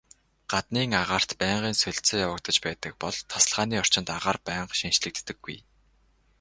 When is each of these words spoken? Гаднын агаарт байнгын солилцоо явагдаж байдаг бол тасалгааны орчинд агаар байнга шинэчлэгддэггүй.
Гаднын 0.51 0.89
агаарт 1.01 1.31
байнгын 1.41 1.75
солилцоо 1.81 2.17
явагдаж 2.27 2.57
байдаг 2.65 2.93
бол 3.03 3.15
тасалгааны 3.31 3.75
орчинд 3.81 4.07
агаар 4.15 4.39
байнга 4.47 4.73
шинэчлэгддэггүй. 4.79 5.57